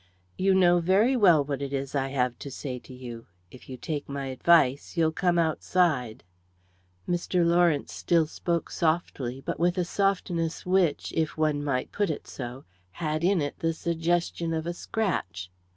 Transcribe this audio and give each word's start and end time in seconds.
"You 0.35 0.55
know 0.55 0.79
very 0.79 1.15
well 1.15 1.43
what 1.45 1.61
it 1.61 1.71
is 1.71 1.93
I 1.93 2.07
have 2.07 2.39
to 2.39 2.49
say 2.49 2.79
to 2.79 2.91
you. 2.91 3.27
If 3.51 3.69
you 3.69 3.77
take 3.77 4.09
my 4.09 4.29
advice, 4.33 4.97
you'll 4.97 5.11
come 5.11 5.37
outside." 5.37 6.23
Mr. 7.07 7.45
Lawrence 7.45 7.93
still 7.93 8.25
spoke 8.25 8.71
softly, 8.71 9.41
but 9.41 9.59
with 9.59 9.77
a 9.77 9.85
softness 9.85 10.65
which, 10.65 11.11
if 11.15 11.37
one 11.37 11.63
might 11.63 11.91
put 11.91 12.09
it 12.09 12.25
so, 12.25 12.63
had 12.93 13.23
in 13.23 13.41
it 13.43 13.59
the 13.59 13.73
suggestion 13.75 14.55
of 14.55 14.65
a 14.65 14.73
scratch. 14.73 15.51